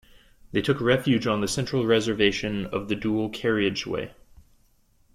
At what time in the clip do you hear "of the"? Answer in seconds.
2.65-2.95